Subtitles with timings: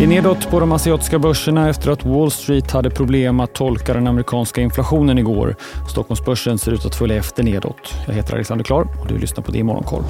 [0.00, 3.94] Det är nedåt på de asiatiska börserna efter att Wall Street hade problem att tolka
[3.94, 5.56] den amerikanska inflationen igår.
[5.90, 7.94] Stockholmsbörsen ser ut att följa efter nedåt.
[8.06, 10.02] Jag heter Alexander Klar och du lyssnar på det i Morgonkoll.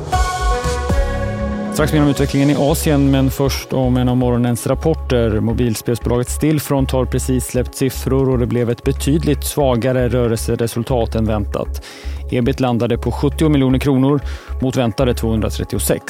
[1.81, 5.41] Strax mer om utvecklingen i Asien, men först om en av morgonens rapporter.
[5.41, 11.87] Mobilspelsbolaget Stillfront har precis släppt siffror och det blev ett betydligt svagare rörelseresultat än väntat.
[12.31, 14.21] Ebit landade på 70 miljoner kronor
[14.63, 16.03] mot väntade 236.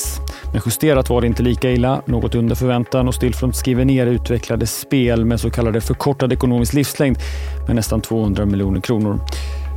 [0.53, 4.67] Men justerat var det inte lika illa, något under förväntan och Stillfront skriver ner utvecklade
[4.67, 7.19] spel med så kallade förkortad ekonomisk livslängd
[7.67, 9.19] med nästan 200 miljoner kronor.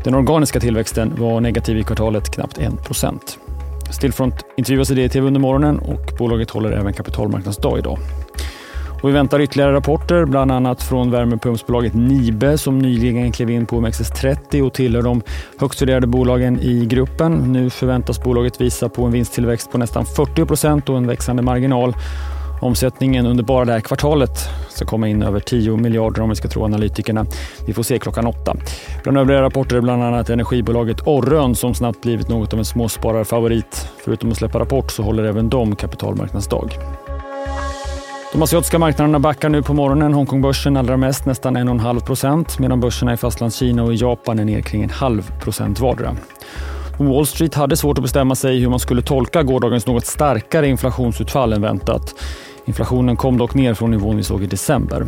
[0.04, 3.40] Den organiska tillväxten var negativ i kvartalet, knappt 1 procent.
[3.94, 7.98] Stillfront intervjuas i DTV under morgonen och bolaget håller även kapitalmarknadsdag idag.
[9.04, 13.76] Och vi väntar ytterligare rapporter, bland annat från värmepumpsbolaget Nibe som nyligen klev in på
[13.76, 15.22] OMXS30 och tillhör de
[15.60, 17.54] högst värderade bolagen i gruppen.
[17.54, 21.94] Nu förväntas bolaget visa på en vinsttillväxt på nästan 40 procent och en växande marginal.
[22.64, 26.48] Omsättningen under bara det här kvartalet ska komma in över 10 miljarder om vi ska
[26.48, 27.26] tro analytikerna.
[27.68, 28.56] Vi får se klockan åtta.
[29.04, 33.88] Bland övriga rapporter är bland annat energibolaget Orrön som snabbt blivit något av en småspararfavorit.
[34.04, 36.78] Förutom att släppa rapport så håller även de kapitalmarknadsdag.
[38.34, 40.14] De asiatiska marknaderna backar nu på morgonen.
[40.14, 44.62] Hongkongbörsen allra mest, nästan 1,5 procent medan börserna i Fastlandskina och i Japan är ner
[44.62, 46.16] kring en halv procent vardera.
[46.98, 51.54] Wall Street hade svårt att bestämma sig hur man skulle tolka gårdagens något starkare inflationsutfall
[51.54, 52.16] än väntat.
[52.66, 55.06] Inflationen kom dock ner från nivån vi såg i december.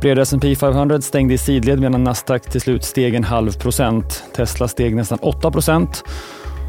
[0.00, 4.24] Breda S&P 500 stängde i sidled medan Nasdaq till slut steg en halv procent.
[4.36, 6.04] Tesla steg nästan 8 procent.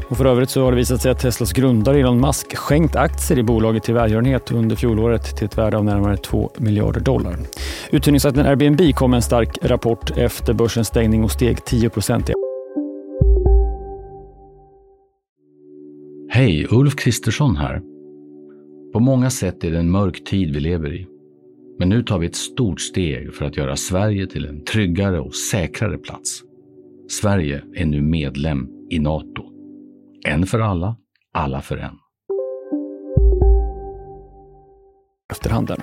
[0.08, 3.38] Och för övrigt så har det visat sig att Teslas grundare Elon Musk skänkt aktier
[3.38, 7.36] i bolaget till välgörenhet under fjolåret till ett värde av närmare 2 miljarder dollar.
[7.90, 12.30] Uthyrningssajten Airbnb kom med en stark rapport efter börsens stängning och steg 10 procent.
[16.30, 17.91] Hej, Ulf Kristersson här.
[18.92, 21.06] På många sätt är det en mörk tid vi lever i.
[21.78, 25.34] Men nu tar vi ett stort steg för att göra Sverige till en tryggare och
[25.34, 26.42] säkrare plats.
[27.08, 29.42] Sverige är nu medlem i Nato.
[30.26, 30.96] En för alla,
[31.32, 31.94] alla för en.
[35.32, 35.80] Efterhanden.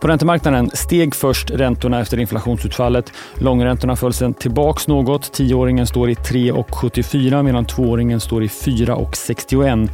[0.00, 3.12] På räntemarknaden steg först räntorna efter inflationsutfallet.
[3.38, 5.32] Långräntorna föll sedan tillbaks något.
[5.32, 9.88] Tioåringen står i 3,74 medan tvååringen står i 4,61.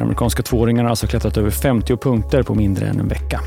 [0.00, 3.40] Den amerikanska tvååringen har alltså klättrat över 50 punkter på mindre än en vecka.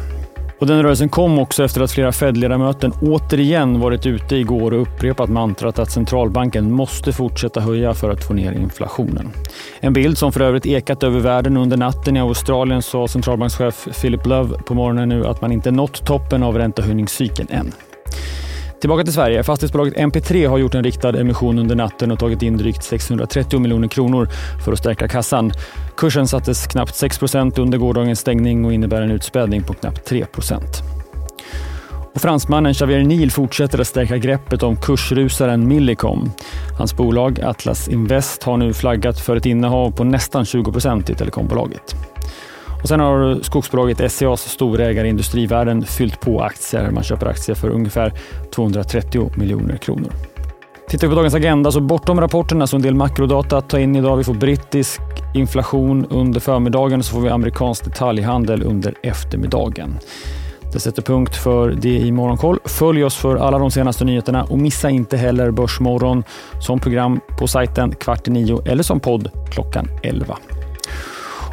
[0.59, 5.29] Och den rörelsen kom också efter att flera Fed-ledamöter återigen varit ute igår och upprepat
[5.29, 9.29] mantrat att centralbanken måste fortsätta höja för att få ner inflationen.
[9.79, 12.17] En bild som för övrigt ekat över världen under natten.
[12.17, 16.57] I Australien sa centralbankschef Philip Love på morgonen nu att man inte nått toppen av
[16.57, 17.71] räntehöjningscykeln än.
[18.83, 19.43] Tillbaka till Sverige.
[19.43, 23.87] Fastighetsbolaget MP3 har gjort en riktad emission under natten och tagit in drygt 630 miljoner
[23.87, 24.27] kronor
[24.65, 25.51] för att stärka kassan.
[25.97, 30.25] Kursen sattes knappt 6% under gårdagens stängning och innebär en utspädning på knappt 3
[32.13, 36.31] och fransmannen Xavier Niel fortsätter att stärka greppet om kursrusaren Millicom.
[36.77, 41.15] Hans bolag Atlas Invest har nu flaggat för ett innehav på nästan 20 procent i
[41.15, 41.95] telekombolaget.
[42.83, 46.91] Och sen har skogsbolaget SCAs storägare Industrivärden fyllt på aktier.
[46.91, 48.13] Man köper aktier för ungefär
[48.55, 50.11] 230 miljoner kronor.
[50.89, 53.95] Tittar vi på dagens agenda, så bortom rapporterna så en del makrodata att ta in
[53.95, 54.17] idag.
[54.17, 55.01] Vi får brittisk
[55.33, 59.97] inflation under förmiddagen och så får vi amerikansk detaljhandel under eftermiddagen.
[60.73, 62.59] Det sätter punkt för det i Morgonkoll.
[62.65, 66.23] Följ oss för alla de senaste nyheterna och missa inte heller Börsmorgon
[66.59, 70.37] som program på sajten kvart i nio eller som podd klockan 11.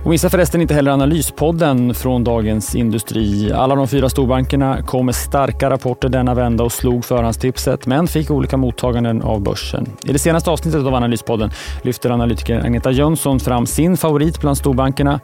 [0.05, 3.53] Och missa förresten inte heller Analyspodden från Dagens Industri.
[3.53, 8.31] Alla de fyra storbankerna kom med starka rapporter denna vända och slog förhandstipset, men fick
[8.31, 9.87] olika mottaganden av börsen.
[10.05, 11.51] I det senaste avsnittet av Analyspodden
[11.83, 15.21] lyfter analytikern Agneta Jönsson fram sin favorit bland storbankerna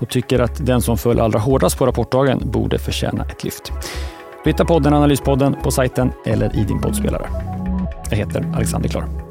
[0.00, 3.72] och tycker att den som föll allra hårdast på rapportdagen borde förtjäna ett lyft.
[4.44, 7.26] Du hittar podden Analyspodden på sajten eller i din poddspelare.
[8.10, 9.27] Jag heter Alexander Klar.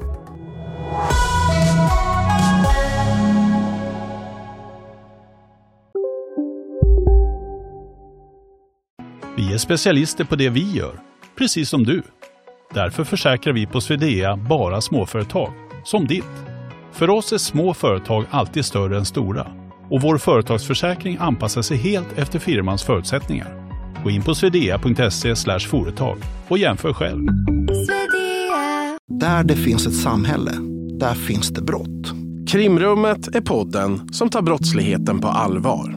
[9.58, 11.00] Är specialister på det vi gör,
[11.38, 12.04] precis som du.
[12.74, 16.46] Därför försäkrar vi på Swedea bara småföretag, som ditt.
[16.92, 19.48] För oss är små företag alltid större än stora
[19.90, 23.48] och vår företagsförsäkring anpassar sig helt efter firmans förutsättningar.
[24.04, 26.18] Gå in på swedea.se företag
[26.48, 27.28] och jämför själv.
[29.08, 30.52] Där det finns ett samhälle,
[31.00, 32.14] där finns det brott.
[32.50, 35.97] Krimrummet är podden som tar brottsligheten på allvar.